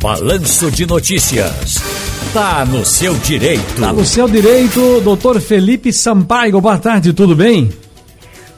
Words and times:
Balanço 0.00 0.70
de 0.70 0.86
Notícias. 0.86 1.74
Tá 2.32 2.64
no 2.64 2.84
seu 2.84 3.14
direito. 3.14 3.80
Tá 3.80 3.92
no 3.92 4.04
seu 4.04 4.28
direito, 4.28 5.00
doutor 5.00 5.40
Felipe 5.40 5.92
Sampaio. 5.92 6.60
Boa 6.60 6.78
tarde, 6.78 7.12
tudo 7.12 7.34
bem? 7.34 7.68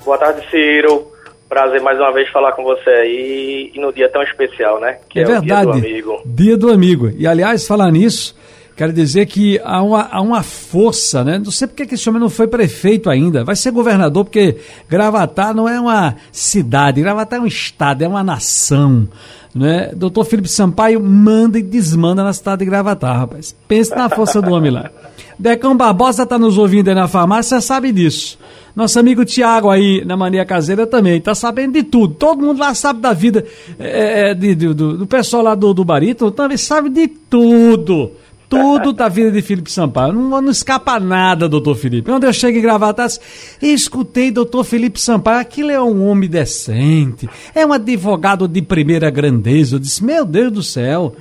Boa 0.05 0.19
tarde, 0.19 0.47
Ciro. 0.51 1.11
Prazer 1.49 1.81
mais 1.81 1.99
uma 1.99 2.13
vez 2.13 2.29
falar 2.29 2.53
com 2.53 2.63
você 2.63 2.91
aí 2.91 3.73
e 3.75 3.81
no 3.81 3.91
dia 3.91 4.11
tão 4.11 4.23
especial, 4.23 4.79
né? 4.81 4.99
Que 5.09 5.21
é, 5.21 5.23
é 5.23 5.25
verdade. 5.25 5.81
Dia 5.81 5.81
do 5.81 5.87
amigo. 5.87 6.23
Dia 6.27 6.57
do 6.59 6.71
amigo. 6.71 7.11
E 7.17 7.27
aliás, 7.27 7.67
falar 7.67 7.91
nisso, 7.91 8.37
quero 8.81 8.95
dizer 8.95 9.27
que 9.27 9.61
há 9.63 9.83
uma, 9.83 10.09
há 10.11 10.23
uma 10.23 10.43
força, 10.43 11.23
né? 11.23 11.39
Não 11.39 11.51
sei 11.51 11.69
porque 11.69 11.85
que 11.85 11.97
esse 11.97 12.09
homem 12.09 12.19
não 12.19 12.31
foi 12.31 12.49
prefeito 12.49 13.11
ainda. 13.11 13.45
Vai 13.45 13.55
ser 13.55 13.73
governador, 13.73 14.25
porque 14.25 14.57
Gravatar 14.89 15.55
não 15.55 15.69
é 15.69 15.79
uma 15.79 16.17
cidade, 16.33 17.03
Gravatar 17.03 17.41
é 17.41 17.43
um 17.43 17.47
estado, 17.47 18.03
é 18.03 18.09
uma 18.09 18.25
nação. 18.25 19.07
Né? 19.55 19.91
Doutor 19.95 20.25
Felipe 20.25 20.49
Sampaio 20.49 20.99
manda 20.99 21.59
e 21.59 21.63
desmanda 21.63 22.25
na 22.25 22.33
cidade 22.33 22.61
de 22.61 22.65
Gravatar, 22.65 23.19
rapaz. 23.19 23.55
Pense 23.69 23.95
na 23.95 24.09
força 24.09 24.41
do 24.41 24.51
homem 24.51 24.71
lá. 24.71 24.91
Decão 25.39 25.77
Barbosa 25.77 26.23
está 26.23 26.39
nos 26.39 26.57
ouvindo 26.57 26.89
aí 26.89 26.95
na 26.95 27.07
farmácia, 27.07 27.61
sabe 27.61 27.93
disso. 27.93 28.39
Nosso 28.75 28.99
amigo 28.99 29.27
Tiago 29.27 29.69
aí 29.69 30.03
na 30.07 30.17
Mania 30.17 30.47
Caseira 30.47 30.87
também, 30.87 31.19
está 31.19 31.35
sabendo 31.35 31.75
de 31.75 31.83
tudo. 31.83 32.15
Todo 32.15 32.41
mundo 32.41 32.59
lá 32.59 32.75
sabe 32.75 33.01
da 33.03 33.13
vida 33.13 33.45
é, 33.79 34.31
é, 34.31 34.35
de, 34.35 34.55
de, 34.55 34.73
do, 34.73 34.97
do, 34.97 35.07
pessoal 35.07 35.43
lá 35.43 35.55
do, 35.55 35.75
do 35.75 35.85
Barito, 35.85 36.31
também 36.31 36.57
sabe 36.57 36.89
de 36.89 37.09
tudo 37.09 38.13
tudo 38.51 38.93
da 38.93 39.09
vida 39.09 39.31
de 39.31 39.41
Felipe 39.41 39.71
Sampaio. 39.71 40.13
Não, 40.13 40.43
não 40.43 40.51
escapa 40.51 40.99
nada, 40.99 41.49
doutor 41.49 41.77
Felipe. 41.77 42.11
Quando 42.11 42.25
eu 42.25 42.33
chego 42.33 42.59
em 42.59 42.61
Gravatas, 42.61 43.21
escutei 43.63 44.33
doutor 44.33 44.65
Felipe 44.65 45.01
Sampaio. 45.01 45.39
Aquilo 45.39 45.71
é 45.71 45.81
um 45.81 46.09
homem 46.09 46.29
decente, 46.29 47.31
é 47.55 47.65
um 47.65 47.73
advogado 47.73 48.49
de 48.49 48.61
primeira 48.61 49.09
grandeza. 49.09 49.77
Eu 49.77 49.79
disse, 49.79 50.05
meu 50.05 50.25
Deus 50.25 50.53
do 50.53 50.63
céu. 50.65 51.15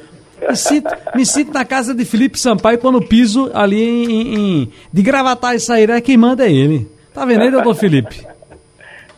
Me 0.50 0.56
sinto, 0.56 0.90
me 1.14 1.26
sinto 1.26 1.54
na 1.54 1.64
casa 1.64 1.94
de 1.94 2.04
Felipe 2.04 2.40
Sampaio 2.40 2.80
quando 2.80 3.00
piso 3.02 3.52
ali 3.54 3.84
em, 3.84 4.36
em 4.36 4.72
de 4.92 5.02
Gravatar 5.04 5.54
e 5.54 5.60
sair. 5.60 5.90
É 5.92 6.02
quem 6.02 6.18
manda 6.18 6.48
é 6.48 6.52
ele. 6.52 6.90
Tá 7.14 7.26
vendo 7.26 7.44
aí, 7.44 7.52
doutor 7.52 7.76
Felipe? 7.76 8.26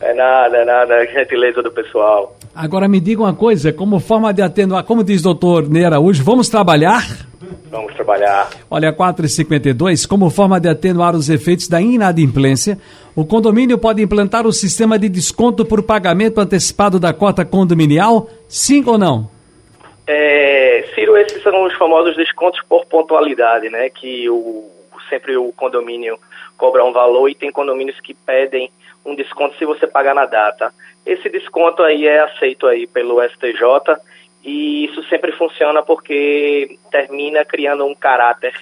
É 0.00 0.12
nada, 0.12 0.58
é 0.58 0.64
nada. 0.66 0.94
É 0.94 1.06
gentileza 1.06 1.62
do 1.62 1.70
pessoal. 1.70 2.36
Agora 2.54 2.86
me 2.86 3.00
diga 3.00 3.22
uma 3.22 3.34
coisa, 3.34 3.72
como 3.72 3.98
forma 3.98 4.34
de 4.34 4.42
atenuar, 4.42 4.84
como 4.84 5.02
diz 5.02 5.22
doutor 5.22 5.66
Ney 5.70 5.86
Araújo, 5.86 6.22
vamos 6.22 6.50
trabalhar? 6.50 7.31
Vamos 7.72 7.94
trabalhar. 7.94 8.50
Olha, 8.70 8.92
4,52, 8.92 10.06
como 10.06 10.28
forma 10.28 10.60
de 10.60 10.68
atenuar 10.68 11.16
os 11.16 11.30
efeitos 11.30 11.66
da 11.68 11.80
inadimplência, 11.80 12.76
o 13.16 13.24
condomínio 13.24 13.78
pode 13.78 14.02
implantar 14.02 14.46
o 14.46 14.52
sistema 14.52 14.98
de 14.98 15.08
desconto 15.08 15.64
por 15.64 15.82
pagamento 15.82 16.38
antecipado 16.38 17.00
da 17.00 17.14
cota 17.14 17.46
condominial? 17.46 18.28
Sim 18.46 18.84
ou 18.86 18.98
não? 18.98 19.30
É, 20.06 20.84
Ciro, 20.94 21.16
esses 21.16 21.42
são 21.42 21.64
os 21.64 21.72
famosos 21.78 22.14
descontos 22.14 22.60
por 22.68 22.84
pontualidade, 22.84 23.70
né? 23.70 23.88
Que 23.88 24.28
o, 24.28 24.68
sempre 25.08 25.34
o 25.38 25.50
condomínio 25.52 26.18
cobra 26.58 26.84
um 26.84 26.92
valor 26.92 27.30
e 27.30 27.34
tem 27.34 27.50
condomínios 27.50 27.98
que 28.00 28.12
pedem 28.12 28.70
um 29.02 29.14
desconto 29.14 29.56
se 29.56 29.64
você 29.64 29.86
pagar 29.86 30.14
na 30.14 30.26
data. 30.26 30.74
Esse 31.06 31.30
desconto 31.30 31.82
aí 31.82 32.06
é 32.06 32.20
aceito 32.20 32.66
aí 32.66 32.86
pelo 32.86 33.22
STJ 33.22 33.96
e 34.44 34.86
isso 34.86 35.02
sempre 35.04 35.32
funciona 35.32 35.82
porque 35.82 36.78
termina 36.90 37.44
criando 37.44 37.84
um 37.84 37.94
caráter 37.94 38.54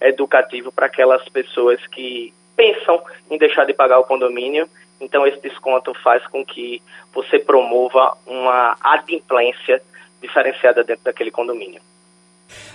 educativo 0.00 0.70
para 0.70 0.86
aquelas 0.86 1.26
pessoas 1.28 1.80
que 1.86 2.32
pensam 2.56 3.00
em 3.30 3.38
deixar 3.38 3.64
de 3.64 3.72
pagar 3.72 3.98
o 3.98 4.04
condomínio. 4.04 4.68
Então, 5.00 5.26
esse 5.26 5.40
desconto 5.40 5.92
faz 6.02 6.24
com 6.26 6.44
que 6.44 6.82
você 7.12 7.38
promova 7.38 8.16
uma 8.26 8.76
adimplência 8.80 9.82
diferenciada 10.20 10.84
dentro 10.84 11.04
daquele 11.04 11.30
condomínio. 11.30 11.80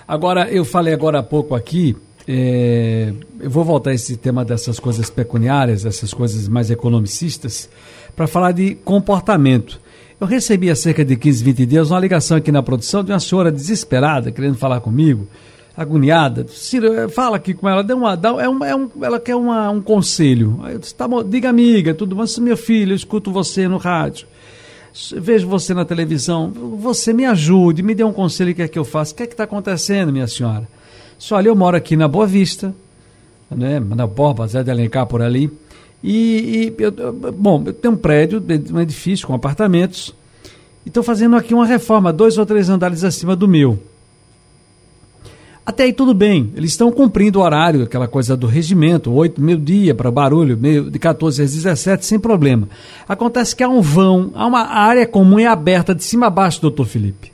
Agora, 0.08 0.50
eu 0.52 0.66
falei 0.66 0.94
agora 0.94 1.20
há 1.20 1.24
pouco 1.24 1.56
aqui, 1.56 1.96
é, 2.28 3.14
eu 3.40 3.50
vou 3.50 3.64
voltar 3.64 3.92
a 3.92 3.94
esse 3.94 4.18
tema 4.18 4.44
dessas 4.44 4.80
coisas 4.80 5.10
pecuniárias, 5.10 5.86
essas 5.86 6.14
coisas 6.14 6.48
mais 6.50 6.70
economicistas, 6.70 7.70
para 8.16 8.28
falar 8.28 8.52
de 8.52 8.76
comportamento. 8.76 9.80
Eu 10.20 10.26
recebi 10.26 10.72
há 10.72 10.76
cerca 10.76 11.06
de 11.06 11.16
15, 11.16 11.44
20 11.44 11.66
dias 11.68 11.92
uma 11.92 12.00
ligação 12.00 12.38
aqui 12.38 12.52
na 12.52 12.64
produção 12.64 13.04
de 13.04 13.12
uma 13.12 13.20
senhora 13.20 13.52
desesperada, 13.52 14.32
querendo 14.32 14.58
falar 14.58 14.82
comigo, 14.82 15.28
agoniada. 15.76 16.48
Ciro, 16.48 16.92
eh, 16.92 17.08
fala 17.08 17.38
aqui 17.38 17.54
com 17.54 17.70
ela, 17.70 17.84
dê 17.84 17.94
uma, 17.94 18.18
dá, 18.18 18.30
é 18.30 18.50
um, 18.50 18.66
é 18.66 18.76
um, 18.76 18.90
ela 19.00 19.20
quer 19.20 19.36
uma, 19.36 19.70
um 19.70 19.80
conselho. 19.80 20.60
Aí 20.64 20.74
eu 20.74 20.80
disse, 20.80 20.96
tá 20.96 21.08
bom, 21.08 21.24
diga 21.24 21.50
amiga, 21.50 21.94
tudo 21.94 22.16
bom, 22.16 22.24
meu 22.40 22.58
filho, 22.58 22.94
eu 22.94 22.96
escuto 22.96 23.32
você 23.32 23.68
no 23.68 23.78
rádio. 23.78 24.28
Vejo 25.18 25.48
você 25.48 25.76
na 25.76 25.86
televisão, 25.86 26.52
você 26.52 27.14
me 27.14 27.24
ajude, 27.24 27.84
me 27.84 27.94
dê 27.94 28.04
um 28.04 28.12
conselho, 28.12 28.54
o 28.54 28.56
que 28.56 28.64
é 28.64 28.68
que 28.68 28.80
eu 28.80 28.86
faço? 28.86 29.14
O 29.14 29.18
que 29.18 29.22
é 29.22 29.28
que 29.28 29.34
está 29.36 29.44
acontecendo, 29.44 30.12
minha 30.12 30.26
senhora? 30.26 30.68
Só 31.20 31.36
olha, 31.36 31.50
eu 31.50 31.56
moro 31.56 31.78
aqui 31.78 31.96
na 31.96 32.08
Boa 32.08 32.26
Vista, 32.26 32.74
né, 33.52 33.80
na 33.80 34.08
Borba, 34.08 34.48
Zé 34.48 34.64
de 34.64 34.72
Alencar, 34.72 35.06
por 35.06 35.22
ali. 35.22 35.52
E, 36.04 36.74
e 36.78 36.84
eu, 36.84 36.92
bom, 37.34 37.64
eu 37.66 37.74
tenho 37.74 37.94
um 37.94 37.98
prédio, 37.98 38.44
um 38.72 38.80
edifício 38.80 39.28
com 39.28 39.34
apartamentos, 39.34 40.14
e 40.86 40.90
estou 40.90 41.04
fazendo 41.04 41.36
aqui 41.36 41.54
uma 41.54 41.66
reforma, 41.66 42.14
dois 42.14 42.38
ou 42.38 42.46
três 42.46 42.70
andares 42.70 43.04
acima 43.04 43.36
do 43.36 43.48
meu. 43.48 43.80
Até 45.66 45.84
aí 45.84 45.92
tudo 45.92 46.14
bem, 46.14 46.54
eles 46.56 46.72
estão 46.72 46.90
cumprindo 46.90 47.40
o 47.40 47.42
horário, 47.42 47.84
aquela 47.84 48.08
coisa 48.08 48.38
do 48.38 48.48
regimento, 48.48 49.12
8, 49.12 49.42
meio 49.42 49.58
dia 49.58 49.94
para 49.94 50.10
barulho, 50.10 50.58
meio, 50.58 50.90
de 50.90 50.98
14 50.98 51.44
às 51.44 51.54
17, 51.54 52.06
sem 52.06 52.18
problema. 52.18 52.70
Acontece 53.06 53.54
que 53.54 53.62
há 53.62 53.68
um 53.68 53.82
vão, 53.82 54.32
há 54.34 54.46
uma 54.46 54.62
área 54.62 55.06
comum 55.06 55.38
e 55.38 55.46
aberta 55.46 55.94
de 55.94 56.06
cima 56.06 56.28
a 56.28 56.30
baixo, 56.30 56.62
doutor 56.62 56.86
Felipe. 56.86 57.34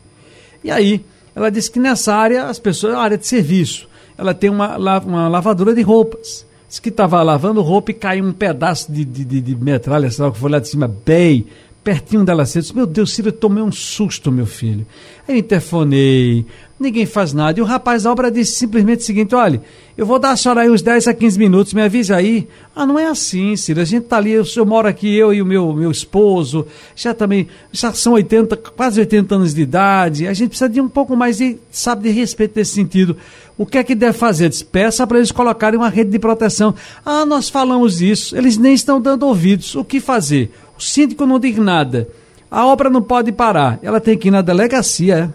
E 0.63 0.72
aí, 0.72 1.06
ela 1.35 1.51
disse 1.51 1.69
que 1.69 1.80
nessa 1.80 2.16
área, 2.16 2.45
as 2.45 2.57
pessoas, 2.57 2.94
é 2.94 2.95
uma 2.95 3.03
área 3.03 3.19
de 3.19 3.28
serviço, 3.28 3.88
ela 4.18 4.34
tem 4.34 4.50
uma, 4.50 4.78
uma 4.78 5.28
lavadora 5.28 5.75
de 5.75 5.84
roupas. 5.84 6.44
Diz 6.73 6.79
que 6.79 6.89
estava 6.89 7.22
lavando 7.22 7.61
roupa 7.61 7.91
e 7.91 7.94
caiu 7.94 8.25
um 8.25 8.34
pedaço 8.34 8.91
de, 8.91 9.06
de, 9.06 9.23
de, 9.23 9.41
de 9.41 9.56
metralha, 9.56 10.09
sei 10.09 10.25
lá, 10.25 10.31
que 10.31 10.39
foi 10.39 10.50
lá 10.50 10.57
de 10.57 10.67
cima, 10.67 10.88
bem, 10.88 11.45
pertinho 11.83 12.23
dela. 12.23 12.44
Disse, 12.44 12.75
meu 12.75 12.85
Deus, 12.85 13.13
Ciro, 13.13 13.29
eu 13.29 13.33
tomei 13.33 13.63
um 13.63 13.71
susto, 13.71 14.31
meu 14.31 14.45
filho. 14.45 14.85
Aí 15.27 15.35
eu 15.35 15.39
interfonei, 15.39 16.45
ninguém 16.79 17.05
faz 17.05 17.33
nada. 17.33 17.57
E 17.57 17.61
o 17.61 17.66
rapaz 17.66 18.03
da 18.03 18.11
obra 18.11 18.29
disse 18.29 18.55
simplesmente 18.55 18.99
o 18.99 19.03
seguinte: 19.03 19.33
olha, 19.33 19.61
eu 19.97 20.05
vou 20.05 20.19
dar 20.19 20.31
a 20.31 20.38
senhora 20.38 20.61
aí 20.61 20.69
uns 20.69 20.81
10 20.81 21.07
a 21.07 21.13
15 21.13 21.39
minutos, 21.39 21.73
me 21.73 21.81
avise 21.81 22.13
aí. 22.13 22.47
Ah, 22.75 22.85
não 22.85 22.99
é 22.99 23.07
assim, 23.07 23.55
Ciro. 23.55 23.79
A 23.79 23.85
gente 23.85 24.05
tá 24.05 24.17
ali, 24.17 24.31
eu, 24.31 24.44
eu 24.55 24.66
moro 24.66 24.88
aqui, 24.88 25.16
eu 25.16 25.33
e 25.33 25.41
o 25.41 25.45
meu, 25.45 25.73
meu 25.73 25.91
esposo, 25.91 26.66
já 26.95 27.13
também, 27.13 27.47
já 27.71 27.94
são 27.94 28.13
80, 28.13 28.57
quase 28.57 29.00
80 29.00 29.35
anos 29.35 29.53
de 29.53 29.61
idade. 29.61 30.27
A 30.27 30.33
gente 30.33 30.50
precisa 30.50 30.69
de 30.69 30.81
um 30.81 30.89
pouco 30.89 31.15
mais 31.15 31.38
de, 31.38 31.57
sabe, 31.71 32.03
de 32.03 32.09
respeito 32.09 32.57
nesse 32.57 32.73
sentido. 32.73 33.15
O 33.57 33.65
que 33.65 33.77
é 33.77 33.83
que 33.83 33.94
deve 33.94 34.17
fazer? 34.17 34.51
Peça 34.71 35.05
para 35.05 35.17
eles 35.17 35.31
colocarem 35.31 35.79
uma 35.79 35.89
rede 35.89 36.09
de 36.09 36.19
proteção. 36.19 36.73
Ah, 37.05 37.25
nós 37.25 37.50
falamos 37.50 38.01
isso, 38.01 38.35
eles 38.35 38.57
nem 38.57 38.73
estão 38.73 39.00
dando 39.00 39.27
ouvidos. 39.27 39.75
O 39.75 39.85
que 39.85 40.00
fazer? 40.00 40.51
O 40.78 40.81
síndico 40.81 41.25
não 41.25 41.39
diz 41.39 41.57
nada. 41.57 42.07
A 42.50 42.66
obra 42.66 42.89
não 42.89 43.01
pode 43.01 43.31
parar. 43.31 43.79
Ela 43.81 44.00
tem 44.00 44.17
que 44.17 44.28
ir 44.28 44.31
na 44.31 44.41
delegacia. 44.41 45.29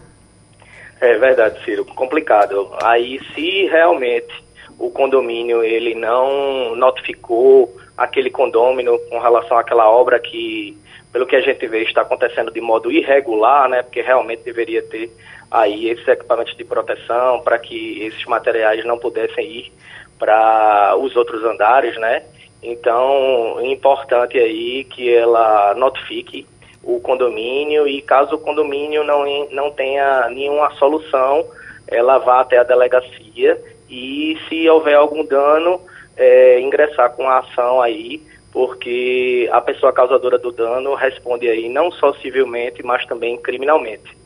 É, 1.00 1.12
é 1.12 1.18
verdade, 1.18 1.64
Ciro. 1.64 1.84
Complicado. 1.84 2.70
Aí, 2.82 3.20
se 3.34 3.66
realmente 3.66 4.32
o 4.78 4.90
condomínio 4.90 5.62
ele 5.64 5.94
não 5.94 6.76
notificou 6.76 7.76
aquele 7.96 8.30
condomínio 8.30 8.98
com 9.10 9.18
relação 9.18 9.58
àquela 9.58 9.90
obra 9.90 10.20
que, 10.20 10.78
pelo 11.12 11.26
que 11.26 11.34
a 11.34 11.40
gente 11.40 11.66
vê, 11.66 11.82
está 11.82 12.02
acontecendo 12.02 12.52
de 12.52 12.60
modo 12.60 12.92
irregular, 12.92 13.68
né? 13.68 13.82
Porque 13.82 14.00
realmente 14.00 14.44
deveria 14.44 14.82
ter 14.82 15.10
aí 15.50 15.88
esses 15.88 16.06
equipamentos 16.06 16.56
de 16.56 16.64
proteção 16.64 17.40
para 17.40 17.58
que 17.58 18.04
esses 18.04 18.24
materiais 18.26 18.84
não 18.84 18.98
pudessem 18.98 19.44
ir 19.44 19.72
para 20.18 20.96
os 20.96 21.16
outros 21.16 21.42
andares, 21.44 21.96
né? 21.98 22.22
Então, 22.62 23.58
é 23.60 23.66
importante 23.66 24.36
aí 24.38 24.84
que 24.84 25.14
ela 25.14 25.74
notifique 25.74 26.46
o 26.82 27.00
condomínio 27.00 27.86
e 27.86 28.00
caso 28.02 28.36
o 28.36 28.38
condomínio 28.38 29.04
não, 29.04 29.24
não 29.50 29.70
tenha 29.70 30.28
nenhuma 30.30 30.70
solução, 30.74 31.44
ela 31.86 32.18
vá 32.18 32.40
até 32.40 32.58
a 32.58 32.64
delegacia 32.64 33.60
e 33.90 34.36
se 34.48 34.68
houver 34.68 34.94
algum 34.94 35.24
dano, 35.24 35.80
é, 36.16 36.60
ingressar 36.60 37.10
com 37.12 37.28
a 37.28 37.38
ação 37.38 37.80
aí, 37.80 38.22
porque 38.52 39.48
a 39.52 39.60
pessoa 39.60 39.92
causadora 39.92 40.38
do 40.38 40.50
dano 40.50 40.94
responde 40.94 41.48
aí 41.48 41.68
não 41.68 41.90
só 41.92 42.12
civilmente, 42.14 42.82
mas 42.82 43.06
também 43.06 43.36
criminalmente. 43.36 44.16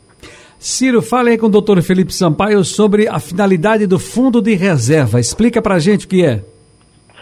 Ciro, 0.58 1.02
fale 1.02 1.30
aí 1.30 1.38
com 1.38 1.46
o 1.46 1.50
doutor 1.50 1.82
Felipe 1.82 2.14
Sampaio 2.14 2.64
sobre 2.64 3.08
a 3.08 3.18
finalidade 3.18 3.84
do 3.86 3.98
fundo 3.98 4.40
de 4.40 4.54
reserva. 4.54 5.18
Explica 5.18 5.60
pra 5.60 5.80
gente 5.80 6.06
o 6.06 6.08
que 6.08 6.24
é. 6.24 6.40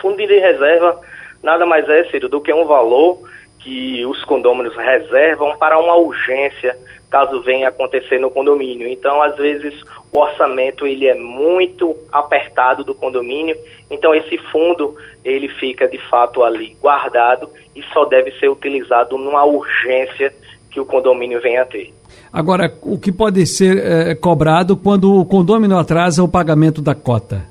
Fundo 0.01 0.17
de 0.17 0.39
reserva 0.39 1.01
nada 1.43 1.65
mais 1.65 1.89
é, 1.89 2.05
Ciro, 2.05 2.29
do 2.29 2.41
que 2.41 2.53
um 2.53 2.65
valor 2.65 3.19
que 3.59 4.05
os 4.07 4.25
condôminos 4.25 4.75
reservam 4.77 5.57
para 5.59 5.79
uma 5.79 5.95
urgência 5.95 6.77
caso 7.11 7.43
venha 7.43 7.69
acontecer 7.69 8.19
no 8.19 8.31
condomínio. 8.31 8.87
Então, 8.87 9.21
às 9.21 9.37
vezes, 9.37 9.75
o 10.13 10.19
orçamento 10.19 10.87
ele 10.87 11.07
é 11.07 11.15
muito 11.15 11.97
apertado 12.13 12.85
do 12.85 12.95
condomínio, 12.95 13.57
então 13.91 14.15
esse 14.15 14.39
fundo 14.53 14.97
ele 15.25 15.49
fica 15.49 15.89
de 15.89 15.99
fato 16.09 16.45
ali 16.45 16.77
guardado 16.81 17.51
e 17.75 17.83
só 17.93 18.05
deve 18.05 18.31
ser 18.39 18.49
utilizado 18.49 19.19
numa 19.19 19.45
urgência 19.45 20.33
que 20.71 20.79
o 20.79 20.87
condomínio 20.87 21.41
venha 21.41 21.63
a 21.63 21.67
ter. 21.67 21.93
Agora, 22.33 22.73
o 22.83 22.97
que 22.97 23.11
pode 23.11 23.45
ser 23.45 23.79
é, 23.79 24.15
cobrado 24.15 24.77
quando 24.77 25.21
o 25.21 25.25
condomínio 25.25 25.77
atrasa 25.77 26.23
o 26.23 26.29
pagamento 26.29 26.81
da 26.81 26.95
cota? 26.95 27.45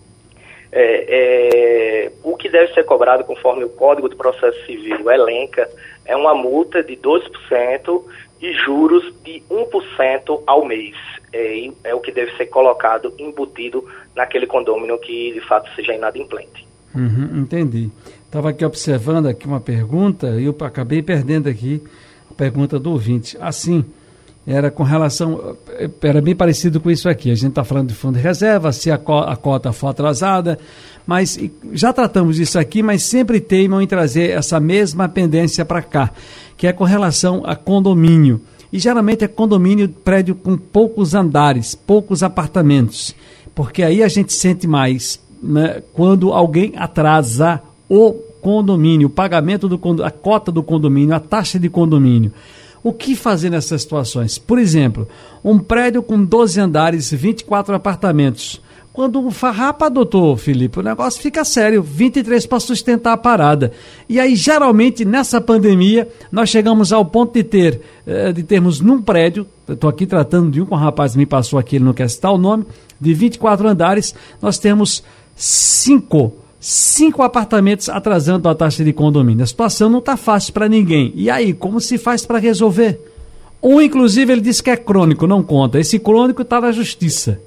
É, 0.71 1.05
é, 1.07 1.88
o 2.31 2.37
que 2.37 2.49
deve 2.49 2.73
ser 2.73 2.85
cobrado, 2.85 3.23
conforme 3.23 3.63
o 3.63 3.69
Código 3.69 4.09
de 4.09 4.15
Processo 4.15 4.65
Civil 4.65 5.09
elenca, 5.09 5.69
é 6.05 6.15
uma 6.15 6.33
multa 6.33 6.83
de 6.83 6.95
2% 6.95 8.03
e 8.41 8.53
juros 8.53 9.13
de 9.23 9.43
1% 9.49 10.43
ao 10.45 10.65
mês. 10.65 10.95
É, 11.31 11.69
é, 11.83 11.93
o 11.93 11.99
que 11.99 12.11
deve 12.11 12.35
ser 12.37 12.47
colocado, 12.47 13.13
embutido 13.19 13.85
naquele 14.15 14.47
condomínio 14.47 14.97
que 14.97 15.31
de 15.33 15.41
fato 15.41 15.69
seja 15.75 15.93
inadimplente. 15.93 16.67
Uhum, 16.95 17.41
entendi. 17.41 17.91
Estava 18.25 18.49
aqui 18.49 18.65
observando 18.65 19.27
aqui 19.27 19.45
uma 19.45 19.59
pergunta 19.59 20.27
e 20.39 20.45
eu 20.45 20.55
acabei 20.61 21.03
perdendo 21.03 21.47
aqui 21.47 21.83
a 22.31 22.33
pergunta 22.33 22.79
do 22.79 22.91
ouvinte. 22.91 23.37
Assim, 23.39 23.85
era 24.45 24.71
com 24.71 24.83
relação. 24.83 25.55
Era 26.01 26.21
bem 26.21 26.35
parecido 26.35 26.79
com 26.79 26.89
isso 26.89 27.07
aqui. 27.07 27.31
A 27.31 27.35
gente 27.35 27.49
está 27.49 27.63
falando 27.63 27.89
de 27.89 27.93
fundo 27.93 28.17
de 28.17 28.23
reserva, 28.23 28.71
se 28.71 28.89
a, 28.89 28.97
co 28.97 29.19
a 29.19 29.35
cota 29.35 29.71
for 29.71 29.87
atrasada, 29.87 30.57
mas 31.05 31.39
já 31.71 31.93
tratamos 31.93 32.37
disso 32.37 32.57
aqui, 32.57 32.81
mas 32.81 33.03
sempre 33.03 33.39
teimam 33.39 33.81
em 33.81 33.87
trazer 33.87 34.31
essa 34.31 34.59
mesma 34.59 35.07
pendência 35.07 35.63
para 35.65 35.81
cá, 35.81 36.11
que 36.57 36.67
é 36.67 36.73
com 36.73 36.83
relação 36.83 37.43
a 37.45 37.55
condomínio. 37.55 38.41
E 38.71 38.77
geralmente 38.77 39.23
é 39.23 39.27
condomínio, 39.27 39.89
prédio 39.89 40.35
com 40.35 40.55
poucos 40.55 41.15
andares, 41.15 41.73
poucos 41.73 42.21
apartamentos, 42.21 43.15
porque 43.55 43.81
aí 43.81 44.03
a 44.03 44.07
gente 44.07 44.31
sente 44.31 44.67
mais 44.67 45.19
né, 45.41 45.81
quando 45.93 46.31
alguém 46.31 46.73
atrasa 46.75 47.61
o 47.89 48.13
condomínio, 48.41 49.07
o 49.07 49.11
pagamento 49.11 49.67
do 49.67 50.03
a 50.03 50.11
cota 50.11 50.51
do 50.51 50.61
condomínio, 50.61 51.15
a 51.15 51.19
taxa 51.19 51.59
de 51.59 51.69
condomínio. 51.69 52.31
O 52.83 52.93
que 52.93 53.15
fazer 53.15 53.49
nessas 53.49 53.81
situações? 53.81 54.37
Por 54.37 54.57
exemplo, 54.57 55.07
um 55.43 55.59
prédio 55.59 56.01
com 56.01 56.23
12 56.23 56.59
andares, 56.59 57.11
24 57.11 57.75
apartamentos. 57.75 58.61
Quando 58.91 59.29
farrapa, 59.31 59.89
doutor 59.89 60.37
Felipe, 60.37 60.79
o 60.79 60.83
negócio 60.83 61.21
fica 61.21 61.45
sério, 61.45 61.81
23 61.81 62.45
para 62.45 62.59
sustentar 62.59 63.13
a 63.13 63.17
parada. 63.17 63.71
E 64.09 64.19
aí, 64.19 64.35
geralmente, 64.35 65.05
nessa 65.05 65.39
pandemia, 65.39 66.07
nós 66.31 66.49
chegamos 66.49 66.91
ao 66.91 67.05
ponto 67.05 67.33
de 67.33 67.43
ter, 67.43 67.81
eh, 68.05 68.33
de 68.33 68.43
termos 68.43 68.81
num 68.81 69.01
prédio, 69.01 69.45
estou 69.69 69.89
aqui 69.89 70.05
tratando 70.05 70.51
de 70.51 70.61
um 70.61 70.65
que 70.65 70.73
um 70.73 70.77
rapaz 70.77 71.15
me 71.15 71.25
passou 71.25 71.59
aqui, 71.59 71.77
ele 71.77 71.85
não 71.85 71.93
quer 71.93 72.09
citar 72.09 72.33
o 72.33 72.37
nome, 72.37 72.65
de 72.99 73.13
24 73.13 73.67
andares, 73.67 74.13
nós 74.41 74.57
temos 74.57 75.03
cinco 75.35 76.33
cinco 76.59 77.23
apartamentos 77.23 77.89
atrasando 77.89 78.49
a 78.49 78.55
taxa 78.55 78.83
de 78.83 78.91
condomínio. 78.91 79.43
A 79.43 79.47
situação 79.47 79.89
não 79.89 79.99
está 79.99 80.17
fácil 80.17 80.53
para 80.53 80.67
ninguém. 80.67 81.11
E 81.15 81.29
aí, 81.29 81.53
como 81.53 81.79
se 81.79 81.97
faz 81.97 82.25
para 82.25 82.37
resolver? 82.37 82.99
Um, 83.61 83.81
inclusive, 83.81 84.31
ele 84.31 84.41
disse 84.41 84.63
que 84.63 84.69
é 84.69 84.77
crônico, 84.77 85.27
não 85.27 85.43
conta. 85.43 85.79
Esse 85.79 85.99
crônico 85.99 86.41
está 86.41 86.59
na 86.61 86.71
justiça. 86.71 87.41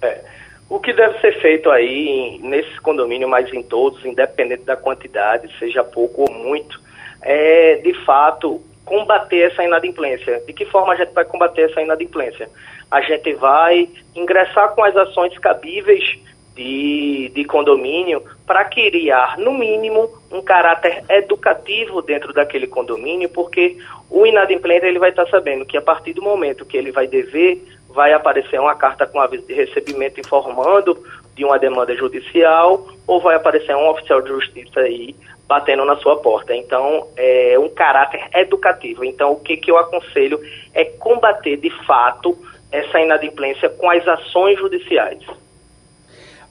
É. 0.00 0.20
O 0.68 0.80
que 0.80 0.92
deve 0.92 1.20
ser 1.20 1.40
feito 1.40 1.70
aí 1.70 2.40
nesse 2.42 2.80
condomínio, 2.80 3.28
mas 3.28 3.52
em 3.52 3.62
todos, 3.62 4.04
independente 4.04 4.64
da 4.64 4.76
quantidade, 4.76 5.48
seja 5.58 5.84
pouco 5.84 6.22
ou 6.22 6.32
muito, 6.32 6.80
é 7.20 7.76
de 7.76 7.92
fato 8.04 8.60
combater 8.84 9.50
essa 9.50 9.62
inadimplência. 9.62 10.42
De 10.46 10.52
que 10.52 10.64
forma 10.66 10.92
a 10.92 10.96
gente 10.96 11.12
vai 11.12 11.24
combater 11.24 11.70
essa 11.70 11.80
inadimplência? 11.80 12.48
A 12.90 13.00
gente 13.00 13.32
vai 13.34 13.88
ingressar 14.14 14.70
com 14.74 14.84
as 14.84 14.96
ações 14.96 15.36
cabíveis 15.38 16.18
de, 16.62 17.28
de 17.34 17.44
condomínio 17.44 18.22
para 18.46 18.64
criar, 18.64 19.36
no 19.36 19.52
mínimo, 19.52 20.08
um 20.30 20.40
caráter 20.40 21.02
educativo 21.08 22.00
dentro 22.00 22.32
daquele 22.32 22.66
condomínio, 22.66 23.28
porque 23.28 23.76
o 24.08 24.24
inadimplente 24.24 24.86
ele 24.86 24.98
vai 24.98 25.10
estar 25.10 25.24
tá 25.24 25.30
sabendo 25.30 25.66
que 25.66 25.76
a 25.76 25.82
partir 25.82 26.12
do 26.12 26.22
momento 26.22 26.64
que 26.64 26.76
ele 26.76 26.92
vai 26.92 27.06
dever, 27.06 27.62
vai 27.88 28.12
aparecer 28.12 28.60
uma 28.60 28.74
carta 28.74 29.06
com 29.06 29.20
aviso 29.20 29.46
de 29.46 29.52
recebimento 29.52 30.20
informando 30.20 30.96
de 31.34 31.44
uma 31.44 31.58
demanda 31.58 31.94
judicial 31.94 32.86
ou 33.06 33.20
vai 33.20 33.34
aparecer 33.34 33.74
um 33.74 33.88
oficial 33.88 34.22
de 34.22 34.28
justiça 34.28 34.80
aí 34.80 35.14
batendo 35.48 35.84
na 35.84 35.96
sua 35.96 36.16
porta. 36.16 36.54
Então, 36.54 37.08
é 37.16 37.58
um 37.58 37.68
caráter 37.68 38.26
educativo. 38.34 39.04
Então, 39.04 39.32
o 39.32 39.40
que, 39.40 39.56
que 39.56 39.70
eu 39.70 39.76
aconselho 39.76 40.40
é 40.72 40.84
combater 40.84 41.56
de 41.56 41.70
fato 41.84 42.38
essa 42.70 43.00
inadimplência 43.00 43.68
com 43.68 43.90
as 43.90 44.06
ações 44.08 44.58
judiciais. 44.58 45.22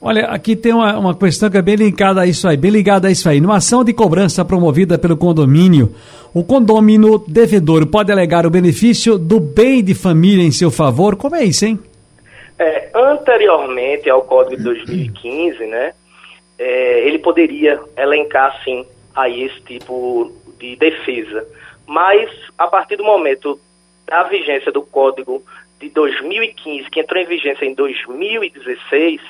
Olha, 0.04 0.26
aqui 0.26 0.56
tem 0.56 0.74
uma, 0.74 0.98
uma 0.98 1.16
questão 1.16 1.48
que 1.48 1.58
é 1.58 1.62
bem 1.62 1.76
ligada 1.76 2.22
a 2.22 2.26
isso 2.26 2.48
aí, 2.48 2.58
bem 2.58 2.72
ligada 2.72 3.08
a 3.08 3.12
isso 3.12 3.30
aí. 3.30 3.40
Numa 3.40 3.58
ação 3.58 3.84
de 3.84 3.94
cobrança 3.94 4.44
promovida 4.44 4.98
pelo 4.98 5.16
condomínio, 5.16 5.94
o 6.34 6.44
condomínio 6.44 7.24
devedor 7.28 7.86
pode 7.86 8.12
alegar 8.12 8.48
o 8.48 8.50
benefício 8.50 9.20
do 9.20 9.40
bem 9.40 9.84
de 9.84 9.94
família 9.94 10.44
em 10.44 10.52
seu 10.52 10.72
favor? 10.72 11.16
Como 11.16 11.36
é 11.36 11.44
isso, 11.44 11.66
hein? 11.66 11.80
É, 12.58 12.90
anteriormente 12.96 14.10
ao 14.10 14.24
Código 14.24 14.58
de 14.58 14.64
2015, 14.64 15.66
né, 15.68 15.94
é, 16.58 17.08
ele 17.08 17.20
poderia 17.20 17.80
elencar, 17.96 18.60
sim, 18.64 18.84
aí 19.16 19.44
esse 19.44 19.62
tipo 19.62 20.32
de 20.60 20.76
defesa. 20.78 21.46
Mas, 21.86 22.28
a 22.58 22.66
partir 22.68 22.96
do 22.96 23.04
momento 23.04 23.60
da 24.08 24.24
vigência 24.24 24.72
do 24.72 24.82
Código 24.82 25.44
de 25.80 25.90
2015, 25.90 26.90
que 26.90 27.00
entrou 27.00 27.22
em 27.22 27.26
vigência 27.26 27.66
em 27.66 27.74
2016, 27.76 29.22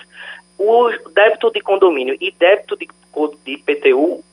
o 0.62 0.92
débito 1.10 1.50
de 1.52 1.60
condomínio 1.60 2.16
e 2.22 2.31
débito 2.31 2.78
de, 2.78 2.88
de 3.44 3.52
IPTU 3.54 4.24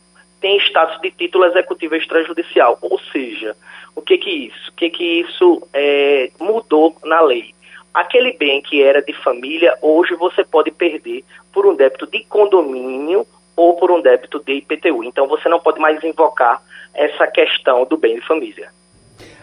tem 0.41 0.59
status 0.59 1.01
de 1.01 1.11
título 1.11 1.47
executivo 1.47 1.95
extrajudicial. 1.97 2.79
Ou 2.83 3.01
seja, 3.11 3.57
o 3.97 4.03
que 4.03 4.19
que 4.19 4.31
isso? 4.31 4.71
O 4.71 4.73
que 4.75 4.91
que 4.91 5.21
isso 5.21 5.63
é, 5.73 6.31
mudou 6.39 6.95
na 7.05 7.21
lei? 7.23 7.55
Aquele 7.95 8.33
bem 8.33 8.61
que 8.61 8.83
era 8.83 9.01
de 9.01 9.13
família, 9.15 9.77
hoje 9.81 10.15
você 10.15 10.45
pode 10.45 10.71
perder 10.71 11.25
por 11.53 11.67
um 11.67 11.75
débito 11.75 12.07
de 12.07 12.23
condomínio 12.25 13.27
ou 13.57 13.75
por 13.75 13.91
um 13.91 14.03
débito 14.03 14.39
de 14.45 14.53
IPTU. 14.53 15.03
Então 15.05 15.27
você 15.27 15.49
não 15.49 15.59
pode 15.59 15.81
mais 15.81 16.03
invocar 16.05 16.63
essa 16.95 17.27
questão 17.27 17.87
do 17.87 17.97
bem 17.97 18.17
de 18.17 18.27
família. 18.27 18.69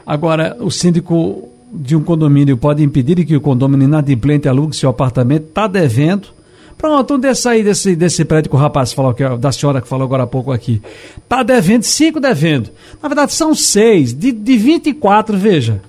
Agora, 0.06 0.56
o 0.60 0.70
síndico 0.70 1.52
de 1.74 1.96
um 1.96 2.04
condomínio 2.04 2.56
pode 2.56 2.84
impedir 2.84 3.26
que 3.26 3.36
o 3.36 3.42
condomínio 3.42 3.86
inadimplente 3.86 4.48
alugue 4.48 4.76
seu 4.76 4.90
apartamento, 4.90 5.48
está 5.48 5.68
devendo, 5.68 6.36
Pronto, 6.78 7.16
um 7.16 7.20
desse 7.20 7.48
aí, 7.48 7.64
desse, 7.64 7.96
desse 7.96 8.26
prédio 8.26 8.50
que 8.50 8.56
o 8.56 8.60
rapaz 8.60 8.94
falou, 8.94 9.14
que, 9.14 9.24
é 9.24 9.38
da 9.38 9.52
senhora 9.52 9.82
que 9.82 9.88
falou 9.88 10.06
agora 10.06 10.24
há 10.24 10.28
pouco 10.28 10.52
aqui. 10.52 10.82
Tá 11.28 11.42
devendo, 11.42 11.84
cinco 11.84 12.20
devendo. 12.20 12.70
Na 13.02 13.08
verdade, 13.08 13.34
são 13.34 13.56
seis. 13.56 14.14
De, 14.14 14.32
de 14.32 14.58
24, 14.58 15.38
veja. 15.38 15.82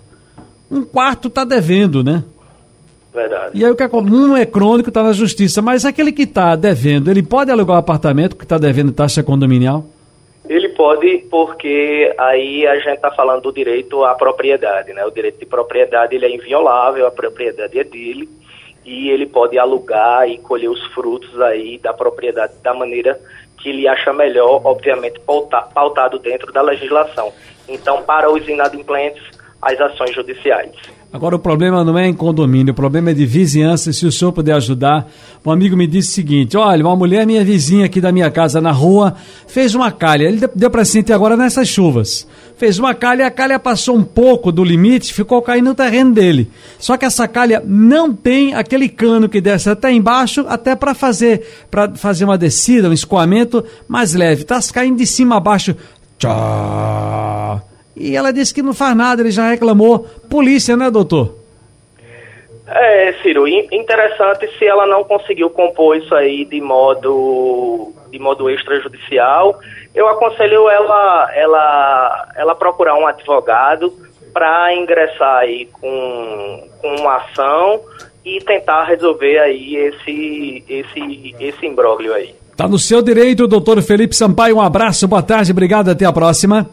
Um 0.71 0.83
quarto 0.83 1.29
tá 1.29 1.45
devendo, 1.45 2.03
né? 2.03 2.25
Verdade. 3.13 3.53
E 3.55 3.65
aí 3.65 3.71
o 3.71 3.75
que 3.75 3.83
é 3.83 3.89
um 3.89 4.37
é 4.37 4.45
crônico, 4.45 4.91
está 4.91 5.03
na 5.03 5.13
justiça, 5.13 5.63
mas 5.63 5.85
aquele 5.85 6.13
que 6.13 6.23
está 6.23 6.55
devendo, 6.55 7.11
ele 7.11 7.23
pode 7.23 7.51
alugar 7.51 7.77
o 7.77 7.81
apartamento 7.81 8.37
que 8.37 8.45
está 8.45 8.59
devendo 8.59 8.93
taxa 8.93 9.23
condominial? 9.23 9.87
Ele 10.49 10.69
pode, 10.69 11.25
porque 11.31 12.15
aí 12.19 12.67
a 12.67 12.77
gente 12.77 12.97
está 12.97 13.11
falando 13.11 13.43
do 13.43 13.53
direito 13.53 14.05
à 14.05 14.15
propriedade, 14.15 14.93
né? 14.93 15.05
O 15.05 15.11
direito 15.11 15.41
de 15.41 15.47
propriedade 15.47 16.15
ele 16.15 16.27
é 16.27 16.35
inviolável, 16.35 17.07
a 17.07 17.11
propriedade 17.11 17.79
é 17.79 17.85
dele 17.85 18.29
e 18.87 19.11
ele 19.11 19.27
pode 19.27 19.59
alugar 19.59 20.29
e 20.29 20.39
colher 20.39 20.71
os 20.71 20.83
frutos 20.95 21.41
aí 21.41 21.77
da 21.79 21.93
propriedade 21.93 22.55
da 22.63 22.73
maneira 22.73 23.21
que 23.59 23.71
ele 23.71 23.89
acha 23.89 24.13
melhor, 24.13 24.61
obviamente 24.65 25.19
pautado 25.75 26.19
dentro 26.21 26.53
da 26.53 26.63
legislação. 26.63 27.33
Então, 27.69 28.03
para 28.03 28.31
os 28.31 28.47
inadimplentes, 28.49 29.23
as 29.61 29.81
ações 29.81 30.15
judiciais. 30.15 30.71
Agora 31.13 31.37
o 31.37 31.39
problema 31.39 31.85
não 31.85 31.97
é 31.97 32.07
em 32.07 32.13
condomínio, 32.13 32.73
o 32.73 32.75
problema 32.75 33.11
é 33.11 33.15
de 33.15 33.25
vizinhança. 33.25 33.93
Se 33.93 34.05
o 34.05 34.13
senhor 34.13 34.33
puder 34.33 34.55
ajudar, 34.55 35.09
um 35.45 35.51
amigo 35.51 35.77
me 35.77 35.87
disse 35.87 36.11
o 36.11 36.13
seguinte: 36.13 36.57
olha, 36.57 36.85
uma 36.85 36.97
mulher 36.97 37.27
minha 37.27 37.45
vizinha 37.45 37.87
aqui 37.87 38.01
da 38.01 38.11
minha 38.13 38.31
casa 38.31 38.61
na 38.61 38.73
rua 38.73 39.15
fez 39.47 39.75
uma 39.75 39.91
calha. 39.91 40.25
Ele 40.25 40.47
deu 40.55 40.71
para 40.71 40.85
sentir 40.85 41.13
agora 41.13 41.37
nessas 41.37 41.69
chuvas. 41.69 42.27
Fez 42.57 42.79
uma 42.79 42.95
calha, 42.95 43.27
a 43.27 43.31
calha 43.31 43.59
passou 43.59 43.97
um 43.97 44.03
pouco 44.03 44.51
do 44.51 44.65
limite, 44.65 45.15
ficou 45.15 45.41
caindo 45.43 45.67
no 45.67 45.75
terreno 45.75 46.13
dele. 46.13 46.51
Só 46.79 46.97
que 46.97 47.05
essa 47.05 47.29
calha 47.29 47.63
não 47.65 48.13
tem 48.13 48.55
aquele 48.55 48.89
cano 48.89 49.29
que 49.29 49.41
desce 49.41 49.71
até 49.71 49.93
embaixo, 49.93 50.45
até 50.49 50.75
para 50.75 50.93
fazer 50.93 51.67
para 51.71 51.95
fazer 51.95 52.25
uma 52.25 52.37
descida, 52.37 52.89
um 52.89 52.93
escoamento 52.93 53.65
mais 53.87 54.13
leve. 54.13 54.45
Tá 54.45 54.59
caindo 54.73 54.99
de 54.99 55.07
cima 55.07 55.37
a 55.37 55.41
baixo. 55.41 55.77
Tchau 56.19 57.76
e 57.97 58.15
ela 58.15 58.33
disse 58.33 58.53
que 58.53 58.63
não 58.63 58.75
faz 58.75 58.95
nada, 58.95 59.23
ele 59.23 59.31
já 59.31 59.49
reclamou. 59.49 60.01
Polícia, 60.29 60.77
né, 60.77 60.91
doutor? 60.91 61.35
É, 62.69 63.15
Ciro, 63.23 63.47
interessante 63.47 64.49
se 64.59 64.67
ela 64.67 64.87
não 64.87 65.05
conseguiu 65.05 65.49
compor 65.49 65.97
isso 65.97 66.15
aí 66.15 66.45
de 66.45 66.61
modo 66.61 67.93
de 68.11 68.19
modo 68.19 68.51
extrajudicial. 68.51 69.59
Eu 69.95 70.09
aconselho 70.09 70.69
ela 70.69 71.31
ela 71.35 72.29
ela 72.37 72.55
procurar 72.55 72.97
um 72.97 73.07
advogado 73.07 73.93
para 74.33 74.75
ingressar 74.75 75.39
aí 75.39 75.67
com, 75.67 76.69
com 76.81 76.97
uma 76.97 77.17
ação 77.17 77.81
e 78.25 78.41
tentar 78.41 78.85
resolver 78.85 79.39
aí 79.39 79.77
esse 79.77 80.65
esse 80.69 81.35
esse 81.39 81.67
imbróglio 81.67 82.13
aí. 82.13 82.35
Tá 82.57 82.67
no 82.67 82.79
seu 82.79 83.01
direito, 83.01 83.47
doutor 83.47 83.81
Felipe 83.81 84.17
Sampaio. 84.17 84.57
Um 84.57 84.61
abraço, 84.61 85.07
boa 85.07 85.23
tarde, 85.23 85.53
obrigado, 85.53 85.91
até 85.91 86.05
a 86.05 86.13
próxima. 86.13 86.69